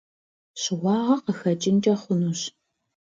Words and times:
Щыуагъэ 0.61 1.15
къыхэкӏынкӏэ 1.25 1.93
хъунущ. 2.01 2.41